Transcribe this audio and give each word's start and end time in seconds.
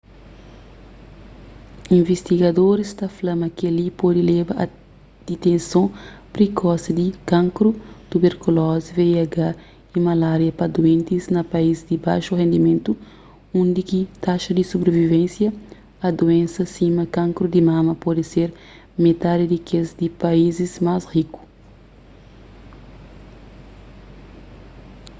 invistigadoris 1.97 2.89
ta 2.99 3.07
fla 3.17 3.33
ma 3.41 3.47
kel-li 3.57 3.87
pode 4.01 4.21
leba 4.31 4.53
a 4.63 4.65
diteson 5.27 5.87
prikosi 6.35 6.91
di 6.99 7.07
kankru 7.31 7.69
tuberkulozi 8.11 8.89
vih 8.97 9.13
y 9.95 9.97
malária 10.07 10.51
pa 10.59 10.65
duentis 10.75 11.23
na 11.35 11.41
país 11.53 11.77
di 11.89 11.95
baxu 12.05 12.31
rendimentu 12.41 12.91
undi 13.61 13.81
ki 13.89 13.99
taxa 14.25 14.51
di 14.57 14.63
subrivivénsia 14.71 15.49
a 16.05 16.07
duénsa 16.19 16.61
sima 16.73 17.03
kankru 17.17 17.45
di 17.51 17.61
mama 17.71 17.93
pode 18.05 18.23
ser 18.33 18.49
metadi 19.03 19.43
di 19.53 19.59
kes 19.69 19.87
di 19.99 20.07
paízis 20.21 20.73
más 20.85 21.03
riku 21.13 21.41